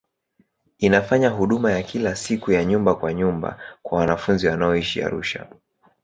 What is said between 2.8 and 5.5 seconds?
kwa nyumba kwa wanafunzi wanaoishi Arusha.